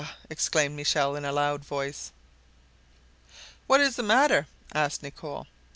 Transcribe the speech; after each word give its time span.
exclaimed 0.31 0.75
Michel, 0.75 1.15
in 1.15 1.23
a 1.23 1.31
load 1.31 1.63
voice. 1.63 2.11
"What 3.67 3.79
is 3.81 3.97
the 3.97 4.01
matter," 4.01 4.47
asked 4.73 5.03
Nicholl. 5.03 5.45